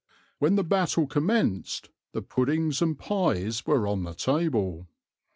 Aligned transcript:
When 0.39 0.55
the 0.55 0.63
battle 0.63 1.05
commenced 1.05 1.89
the 2.11 2.23
puddings 2.23 2.81
and 2.81 2.97
pies 2.97 3.67
were 3.67 3.85
on 3.87 4.01
the 4.01 4.15
table. 4.15 4.87